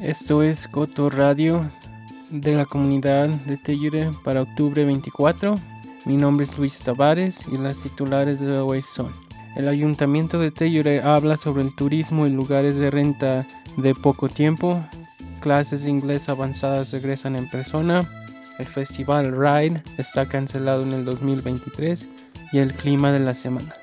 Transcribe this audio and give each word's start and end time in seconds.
Esto 0.00 0.44
es 0.44 0.68
Coto 0.68 1.10
Radio 1.10 1.60
de 2.30 2.54
la 2.54 2.66
comunidad 2.66 3.28
de 3.28 3.56
Teyure 3.56 4.10
para 4.22 4.42
octubre 4.42 4.84
24. 4.84 5.56
Mi 6.04 6.16
nombre 6.16 6.46
es 6.46 6.56
Luis 6.56 6.78
Tavares 6.78 7.40
y 7.50 7.56
las 7.56 7.78
titulares 7.78 8.38
de 8.38 8.58
hoy 8.58 8.82
son 8.82 9.10
El 9.56 9.66
Ayuntamiento 9.66 10.38
de 10.38 10.52
Teyure 10.52 11.02
habla 11.02 11.36
sobre 11.36 11.64
el 11.64 11.74
turismo 11.74 12.28
y 12.28 12.30
lugares 12.30 12.76
de 12.76 12.92
renta 12.92 13.44
de 13.76 13.92
poco 13.96 14.28
tiempo. 14.28 14.80
Clases 15.40 15.82
de 15.82 15.90
inglés 15.90 16.28
avanzadas 16.28 16.92
regresan 16.92 17.34
en 17.34 17.48
persona. 17.48 18.08
El 18.60 18.66
festival 18.66 19.32
Ride 19.36 19.82
está 19.98 20.26
cancelado 20.26 20.84
en 20.84 20.92
el 20.92 21.04
2023 21.04 22.08
y 22.52 22.58
el 22.58 22.72
clima 22.72 23.10
de 23.10 23.18
la 23.18 23.34
semana. 23.34 23.74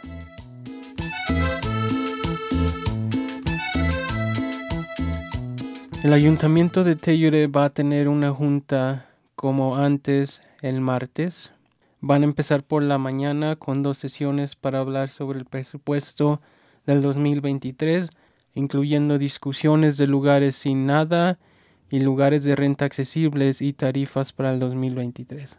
El 6.05 6.13
ayuntamiento 6.13 6.83
de 6.83 6.95
Teyure 6.95 7.47
va 7.47 7.65
a 7.65 7.69
tener 7.71 8.09
una 8.09 8.31
junta 8.31 9.07
como 9.35 9.75
antes 9.77 10.39
el 10.61 10.79
martes. 10.79 11.51
Van 11.99 12.21
a 12.21 12.25
empezar 12.25 12.61
por 12.61 12.83
la 12.83 12.99
mañana 12.99 13.55
con 13.55 13.81
dos 13.81 13.97
sesiones 13.97 14.55
para 14.55 14.81
hablar 14.81 15.09
sobre 15.09 15.39
el 15.39 15.45
presupuesto 15.45 16.41
del 16.85 17.01
2023, 17.01 18.11
incluyendo 18.53 19.17
discusiones 19.17 19.97
de 19.97 20.05
lugares 20.05 20.55
sin 20.55 20.85
nada 20.85 21.39
y 21.89 22.01
lugares 22.01 22.43
de 22.43 22.55
renta 22.55 22.85
accesibles 22.85 23.59
y 23.63 23.73
tarifas 23.73 24.31
para 24.31 24.53
el 24.53 24.59
2023. 24.59 25.57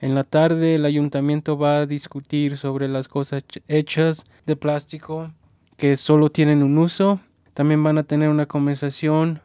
En 0.00 0.14
la 0.14 0.22
tarde 0.22 0.76
el 0.76 0.84
ayuntamiento 0.84 1.58
va 1.58 1.78
a 1.78 1.86
discutir 1.86 2.56
sobre 2.56 2.86
las 2.86 3.08
cosas 3.08 3.42
hechas 3.66 4.26
de 4.46 4.54
plástico 4.54 5.32
que 5.76 5.96
solo 5.96 6.30
tienen 6.30 6.62
un 6.62 6.78
uso. 6.78 7.18
También 7.52 7.82
van 7.82 7.98
a 7.98 8.04
tener 8.04 8.28
una 8.28 8.46
conversación 8.46 9.40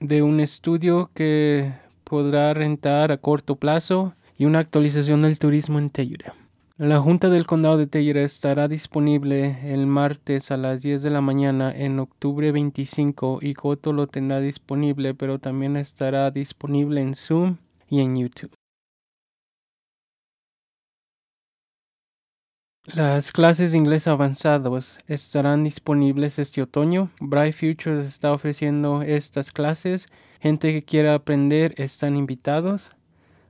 de 0.00 0.22
un 0.22 0.40
estudio 0.40 1.10
que 1.14 1.72
podrá 2.04 2.52
rentar 2.54 3.12
a 3.12 3.18
corto 3.18 3.56
plazo 3.56 4.14
y 4.38 4.44
una 4.44 4.58
actualización 4.58 5.22
del 5.22 5.38
turismo 5.38 5.78
en 5.78 5.90
Teyura. 5.90 6.34
La 6.78 7.00
Junta 7.00 7.30
del 7.30 7.46
Condado 7.46 7.78
de 7.78 7.86
Teyura 7.86 8.22
estará 8.22 8.68
disponible 8.68 9.72
el 9.72 9.86
martes 9.86 10.50
a 10.50 10.58
las 10.58 10.82
10 10.82 11.02
de 11.02 11.08
la 11.08 11.22
mañana 11.22 11.72
en 11.74 11.98
octubre 11.98 12.52
25 12.52 13.38
y 13.40 13.54
Coto 13.54 13.94
lo 13.94 14.08
tendrá 14.08 14.40
disponible, 14.40 15.14
pero 15.14 15.38
también 15.38 15.78
estará 15.78 16.30
disponible 16.30 17.00
en 17.00 17.14
Zoom 17.14 17.56
y 17.88 18.00
en 18.00 18.16
YouTube. 18.16 18.50
Las 22.94 23.32
clases 23.32 23.72
de 23.72 23.78
inglés 23.78 24.06
avanzados 24.06 25.00
estarán 25.08 25.64
disponibles 25.64 26.38
este 26.38 26.62
otoño. 26.62 27.10
Bright 27.18 27.52
Futures 27.52 28.06
está 28.06 28.32
ofreciendo 28.32 29.02
estas 29.02 29.50
clases. 29.50 30.06
Gente 30.40 30.72
que 30.72 30.84
quiera 30.84 31.14
aprender 31.14 31.74
están 31.78 32.16
invitados. 32.16 32.92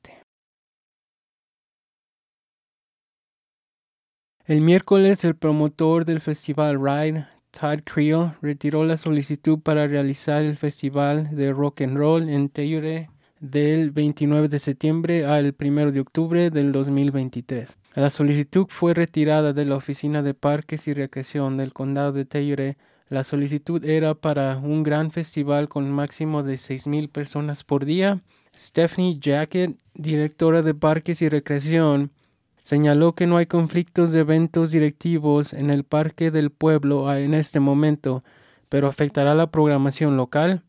El 4.45 4.61
miércoles, 4.61 5.25
el 5.25 5.35
promotor 5.35 6.06
del 6.06 6.22
festival 6.22 6.79
Ride, 6.81 7.27
Todd 7.51 7.81
Creel, 7.83 8.31
retiró 8.41 8.85
la 8.85 8.95
solicitud 8.95 9.59
para 9.59 9.88
realizar 9.88 10.44
el 10.44 10.56
festival 10.56 11.35
de 11.35 11.51
rock 11.51 11.81
and 11.81 11.97
roll 11.97 12.29
en 12.29 12.47
Teyure 12.47 13.09
del 13.39 13.91
29 13.91 14.47
de 14.47 14.59
septiembre 14.59 15.25
al 15.25 15.56
1 15.59 15.91
de 15.91 16.00
octubre 16.00 16.50
del 16.50 16.72
2023. 16.72 17.77
La 17.95 18.09
solicitud 18.09 18.67
fue 18.69 18.94
retirada 18.94 19.53
de 19.53 19.66
la 19.66 19.75
Oficina 19.75 20.23
de 20.23 20.33
Parques 20.33 20.88
y 20.88 20.94
Recreación 20.94 21.57
del 21.57 21.73
Condado 21.73 22.13
de 22.13 22.25
Teyure. 22.25 22.77
La 23.09 23.23
solicitud 23.23 23.84
era 23.85 24.16
para 24.16 24.57
un 24.57 24.84
gran 24.84 25.12
festival 25.12 25.69
con 25.69 25.91
máximo 25.91 26.44
de 26.44 26.56
6.000 26.56 27.09
personas 27.09 27.63
por 27.63 27.85
día. 27.85 28.22
Stephanie 28.56 29.19
Jacket, 29.19 29.78
directora 29.94 30.62
de 30.62 30.73
Parques 30.73 31.22
y 31.22 31.29
Recreación, 31.29 32.12
Señaló 32.68 33.16
que 33.16 33.28
no 33.28 33.38
hay 33.38 33.45
conflictos 33.45 34.12
de 34.12 34.19
eventos 34.19 34.72
directivos 34.72 35.53
en 35.53 35.69
el 35.69 35.85
Parque 35.85 36.31
del 36.31 36.50
Pueblo 36.50 37.16
en 37.16 37.34
este 37.34 37.62
momento, 37.62 38.25
pero 38.68 38.90
afectará 38.90 39.34
la 39.35 39.51
programación 39.51 40.18
local. 40.18 40.63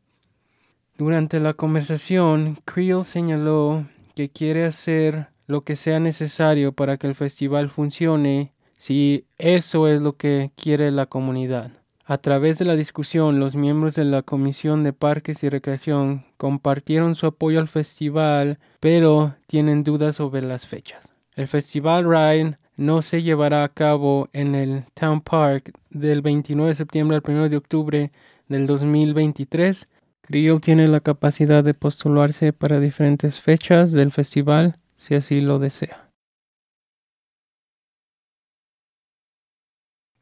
Durante 0.96 1.40
la 1.40 1.54
conversación, 1.54 2.56
Creel 2.64 3.04
señaló 3.04 3.88
que 4.14 4.28
quiere 4.28 4.64
hacer 4.64 5.26
lo 5.48 5.62
que 5.62 5.74
sea 5.74 5.98
necesario 5.98 6.70
para 6.70 6.98
que 6.98 7.08
el 7.08 7.16
festival 7.16 7.68
funcione 7.68 8.52
si 8.76 9.24
eso 9.36 9.88
es 9.88 10.00
lo 10.00 10.16
que 10.16 10.52
quiere 10.54 10.92
la 10.92 11.06
comunidad. 11.06 11.72
A 12.10 12.16
través 12.16 12.56
de 12.56 12.64
la 12.64 12.74
discusión, 12.74 13.38
los 13.38 13.54
miembros 13.54 13.94
de 13.94 14.04
la 14.06 14.22
Comisión 14.22 14.82
de 14.82 14.94
Parques 14.94 15.44
y 15.44 15.50
Recreación 15.50 16.24
compartieron 16.38 17.14
su 17.14 17.26
apoyo 17.26 17.60
al 17.60 17.68
festival, 17.68 18.58
pero 18.80 19.34
tienen 19.46 19.84
dudas 19.84 20.16
sobre 20.16 20.40
las 20.40 20.66
fechas. 20.66 21.12
El 21.34 21.48
Festival 21.48 22.06
Ride 22.08 22.56
no 22.78 23.02
se 23.02 23.22
llevará 23.22 23.62
a 23.62 23.68
cabo 23.68 24.30
en 24.32 24.54
el 24.54 24.84
Town 24.94 25.20
Park 25.20 25.70
del 25.90 26.22
29 26.22 26.70
de 26.70 26.76
septiembre 26.76 27.18
al 27.18 27.30
1 27.30 27.50
de 27.50 27.58
octubre 27.58 28.10
del 28.48 28.66
2023. 28.66 29.86
Creel 30.22 30.62
tiene 30.62 30.88
la 30.88 31.00
capacidad 31.00 31.62
de 31.62 31.74
postularse 31.74 32.54
para 32.54 32.80
diferentes 32.80 33.42
fechas 33.42 33.92
del 33.92 34.12
festival 34.12 34.78
si 34.96 35.14
así 35.14 35.42
lo 35.42 35.58
desea. 35.58 36.07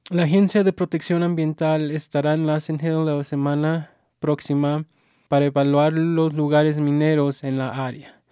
La 0.08 0.22
Agencia 0.22 0.62
de 0.62 0.72
Protección 0.72 1.24
Ambiental 1.24 1.90
estará 1.90 2.34
en 2.34 2.46
Lassen 2.46 2.78
Hill 2.80 3.04
la 3.06 3.24
semana 3.24 3.90
próxima 4.20 4.84
para 5.26 5.46
evaluar 5.46 5.94
los 5.94 6.32
lugares 6.32 6.78
mineros 6.78 7.42
en 7.42 7.58
la 7.58 7.84
área. 7.84 8.22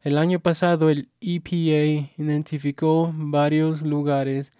El 0.00 0.16
año 0.16 0.40
pasado 0.40 0.88
el 0.88 1.10
EPA 1.20 2.10
identificó 2.16 3.12
varios 3.14 3.82
lugares 3.82 4.54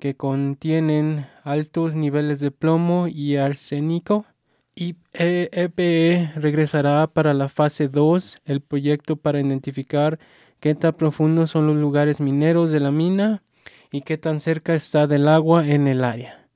que 0.00 0.16
contienen 0.16 1.28
altos 1.44 1.94
niveles 1.94 2.40
de 2.40 2.50
plomo 2.50 3.06
y 3.06 3.36
arsénico. 3.36 4.26
Y 4.74 4.96
EPE 5.12 6.32
regresará 6.34 7.06
para 7.06 7.34
la 7.34 7.48
fase 7.48 7.86
2, 7.86 8.40
el 8.46 8.60
proyecto 8.62 9.14
para 9.14 9.40
identificar 9.40 10.18
qué 10.58 10.74
tan 10.74 10.92
profundos 10.92 11.50
son 11.50 11.68
los 11.68 11.76
lugares 11.76 12.20
mineros 12.20 12.72
de 12.72 12.80
la 12.80 12.90
mina 12.90 13.44
y 13.90 14.02
qué 14.02 14.18
tan 14.18 14.40
cerca 14.40 14.74
está 14.74 15.06
del 15.06 15.28
agua 15.28 15.66
en 15.66 15.86
el 15.86 16.04
área. 16.04 16.48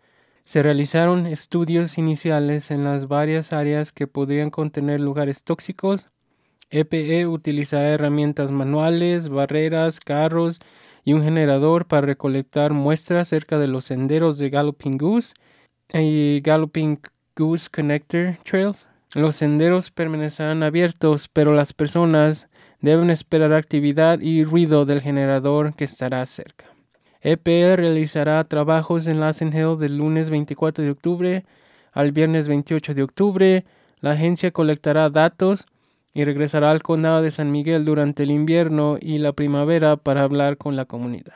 Se 0.44 0.62
realizaron 0.62 1.26
estudios 1.26 1.98
iniciales 1.98 2.70
en 2.70 2.84
las 2.84 3.08
varias 3.08 3.52
áreas 3.52 3.92
que 3.92 4.06
podrían 4.06 4.50
contener 4.50 5.00
lugares 5.00 5.42
tóxicos 5.42 6.08
EPE 6.74 7.20
e 7.20 7.26
utilizará 7.26 7.90
herramientas 7.90 8.50
manuales, 8.50 9.28
barreras, 9.28 10.00
carros 10.00 10.60
y 11.04 11.12
un 11.12 11.22
generador 11.22 11.86
para 11.86 12.06
recolectar 12.06 12.72
muestras 12.72 13.28
cerca 13.28 13.58
de 13.58 13.68
los 13.68 13.84
senderos 13.84 14.38
de 14.38 14.50
Galloping 14.50 14.98
Goose 14.98 15.34
y 15.92 16.40
Galloping 16.40 17.00
Goose 17.36 17.68
Connector 17.70 18.38
Trails. 18.44 18.88
Los 19.14 19.36
senderos 19.36 19.92
permanecerán 19.92 20.64
abiertos, 20.64 21.28
pero 21.28 21.54
las 21.54 21.72
personas 21.72 22.48
deben 22.80 23.10
esperar 23.10 23.52
actividad 23.52 24.18
y 24.20 24.42
ruido 24.42 24.84
del 24.84 25.00
generador 25.00 25.76
que 25.76 25.84
estará 25.84 26.26
cerca. 26.26 26.73
EPE 27.24 27.76
realizará 27.76 28.44
trabajos 28.44 29.06
en 29.06 29.18
Lassen 29.18 29.56
Hill 29.56 29.78
del 29.78 29.96
lunes 29.96 30.28
24 30.28 30.84
de 30.84 30.90
octubre 30.90 31.44
al 31.92 32.12
viernes 32.12 32.48
28 32.48 32.92
de 32.92 33.02
octubre. 33.02 33.64
La 34.00 34.10
agencia 34.10 34.50
colectará 34.50 35.08
datos 35.08 35.64
y 36.12 36.24
regresará 36.24 36.70
al 36.70 36.82
condado 36.82 37.22
de 37.22 37.30
San 37.30 37.50
Miguel 37.50 37.86
durante 37.86 38.24
el 38.24 38.30
invierno 38.30 38.98
y 39.00 39.16
la 39.16 39.32
primavera 39.32 39.96
para 39.96 40.22
hablar 40.22 40.58
con 40.58 40.76
la 40.76 40.84
comunidad. 40.84 41.32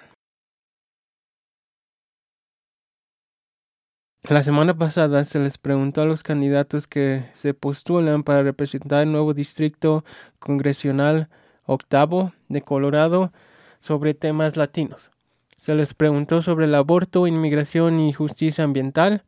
La 4.29 4.43
semana 4.43 4.76
pasada 4.76 5.25
se 5.25 5.38
les 5.38 5.56
preguntó 5.56 6.02
a 6.02 6.05
los 6.05 6.23
candidatos 6.23 6.87
que 6.87 7.25
se 7.32 7.55
postulan 7.55 8.25
para 8.25 8.43
representar 8.43 9.05
el 9.05 9.12
nuevo 9.12 9.32
distrito 9.32 10.05
congresional 10.38 11.31
octavo 11.64 12.35
de 12.49 12.61
Colorado 12.61 13.32
sobre 13.81 14.12
temas 14.12 14.58
latinos. 14.58 15.11
Se 15.58 15.75
les 15.75 15.93
preguntó 15.93 16.40
sobre 16.40 16.66
el 16.66 16.75
aborto, 16.76 17.26
inmigración 17.26 17.99
y 17.99 18.12
justicia 18.12 18.62
ambiental. 18.62 19.25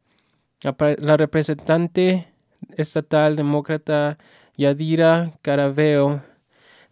La 0.62 1.16
representante 1.16 2.28
estatal 2.76 3.34
demócrata 3.34 4.16
Yadira 4.56 5.32
Caraveo 5.42 6.22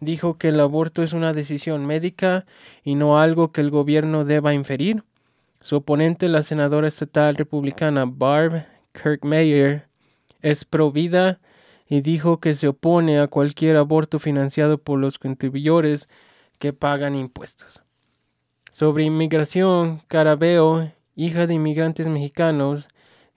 dijo 0.01 0.37
que 0.37 0.49
el 0.49 0.59
aborto 0.59 1.03
es 1.03 1.13
una 1.13 1.31
decisión 1.31 1.85
médica 1.85 2.45
y 2.83 2.95
no 2.95 3.19
algo 3.19 3.53
que 3.53 3.61
el 3.61 3.71
gobierno 3.71 4.25
deba 4.25 4.53
inferir. 4.53 5.03
Su 5.61 5.77
oponente, 5.77 6.27
la 6.27 6.43
senadora 6.43 6.89
estatal 6.89 7.35
republicana 7.35 8.05
Barb 8.05 8.65
Kirkmeyer, 8.91 9.87
es 10.41 10.65
pro 10.65 10.91
vida 10.91 11.39
y 11.87 12.01
dijo 12.01 12.41
que 12.41 12.55
se 12.55 12.67
opone 12.67 13.19
a 13.19 13.27
cualquier 13.27 13.77
aborto 13.77 14.19
financiado 14.19 14.77
por 14.79 14.99
los 14.99 15.17
contribuyentes 15.17 16.09
que 16.59 16.73
pagan 16.73 17.15
impuestos. 17.15 17.81
Sobre 18.71 19.03
inmigración, 19.03 20.01
Carabeo, 20.07 20.91
hija 21.15 21.47
de 21.47 21.55
inmigrantes 21.55 22.07
mexicanos, 22.07 22.87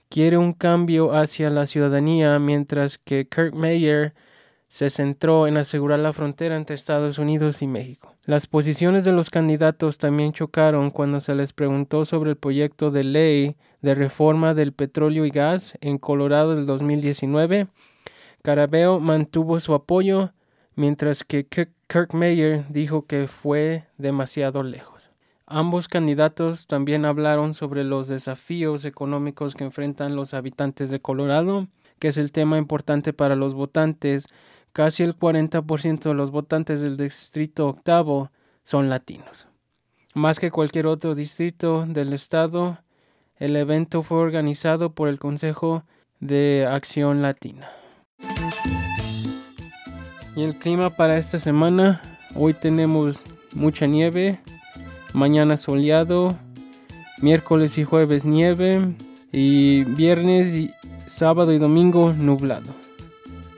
quiere 0.09 0.37
un 0.37 0.53
cambio 0.53 1.13
hacia 1.13 1.49
la 1.49 1.65
ciudadanía, 1.65 2.37
mientras 2.37 2.99
que 2.99 3.27
Kirk 3.27 3.55
Mayer 3.55 4.13
se 4.67 4.89
centró 4.89 5.47
en 5.47 5.57
asegurar 5.57 5.99
la 5.99 6.13
frontera 6.13 6.55
entre 6.55 6.75
Estados 6.75 7.17
Unidos 7.17 7.61
y 7.61 7.67
México. 7.67 8.15
Las 8.25 8.47
posiciones 8.47 9.05
de 9.05 9.11
los 9.11 9.29
candidatos 9.29 9.97
también 9.97 10.33
chocaron 10.33 10.91
cuando 10.91 11.19
se 11.19 11.35
les 11.35 11.51
preguntó 11.51 12.05
sobre 12.05 12.31
el 12.31 12.37
proyecto 12.37 12.89
de 12.89 13.03
ley 13.03 13.55
de 13.81 13.95
reforma 13.95 14.53
del 14.53 14.71
petróleo 14.73 15.25
y 15.25 15.29
gas 15.29 15.77
en 15.81 15.97
Colorado 15.97 16.55
del 16.55 16.65
2019. 16.65 17.67
Carabeo 18.43 18.99
mantuvo 18.99 19.59
su 19.59 19.73
apoyo, 19.73 20.31
mientras 20.75 21.23
que 21.23 21.45
Kirk 21.45 22.13
Mayer 22.13 22.65
dijo 22.69 23.05
que 23.05 23.27
fue 23.27 23.85
demasiado 23.97 24.63
lejos. 24.63 24.92
Ambos 25.55 25.87
candidatos 25.87 26.65
también 26.65 27.05
hablaron 27.05 27.53
sobre 27.53 27.83
los 27.83 28.07
desafíos 28.07 28.85
económicos 28.85 29.53
que 29.53 29.63
enfrentan 29.63 30.15
los 30.15 30.33
habitantes 30.33 30.89
de 30.89 30.99
Colorado, 30.99 31.67
que 31.99 32.07
es 32.07 32.17
el 32.17 32.31
tema 32.31 32.57
importante 32.57 33.13
para 33.13 33.35
los 33.35 33.53
votantes. 33.53 34.25
Casi 34.71 35.03
el 35.03 35.15
40% 35.15 36.09
de 36.09 36.13
los 36.15 36.31
votantes 36.31 36.81
del 36.81 36.97
distrito 36.97 37.67
octavo 37.67 38.31
son 38.63 38.89
latinos. 38.89 39.45
Más 40.15 40.39
que 40.39 40.49
cualquier 40.49 40.87
otro 40.87 41.13
distrito 41.13 41.85
del 41.85 42.13
estado, 42.13 42.79
el 43.37 43.55
evento 43.55 44.01
fue 44.01 44.17
organizado 44.17 44.93
por 44.93 45.07
el 45.07 45.19
Consejo 45.19 45.83
de 46.19 46.67
Acción 46.67 47.21
Latina. 47.21 47.69
Y 50.35 50.41
el 50.41 50.55
clima 50.55 50.89
para 50.89 51.19
esta 51.19 51.37
semana, 51.37 52.01
hoy 52.33 52.55
tenemos 52.55 53.21
mucha 53.53 53.85
nieve, 53.85 54.39
mañana 55.13 55.57
soleado, 55.57 56.37
miércoles 57.21 57.77
y 57.77 57.83
jueves 57.83 58.25
nieve 58.25 58.95
y 59.31 59.83
viernes, 59.83 60.53
y 60.53 60.71
sábado 61.07 61.53
y 61.53 61.59
domingo 61.59 62.13
nublado. 62.13 62.73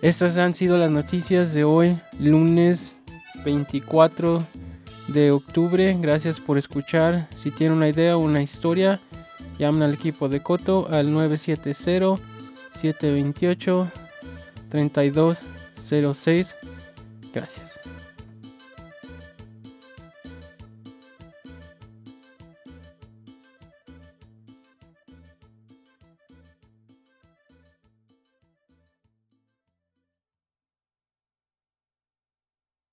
Estas 0.01 0.37
han 0.37 0.53
sido 0.53 0.77
las 0.77 0.91
noticias 0.91 1.53
de 1.53 1.63
hoy, 1.63 1.97
lunes 2.19 2.99
24 3.43 4.45
de 5.07 5.31
octubre. 5.31 5.97
Gracias 5.99 6.39
por 6.39 6.57
escuchar. 6.57 7.27
Si 7.41 7.51
tienen 7.51 7.77
una 7.77 7.89
idea 7.89 8.17
o 8.17 8.19
una 8.19 8.41
historia, 8.41 8.99
llamen 9.57 9.83
al 9.83 9.93
equipo 9.93 10.29
de 10.29 10.41
Coto 10.41 10.87
al 10.91 11.11
970 11.11 12.21
728 12.81 13.87
3206. 14.69 16.55
Gracias. 17.33 17.64